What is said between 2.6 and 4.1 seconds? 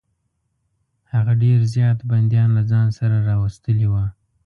ځان سره راوستلي وه.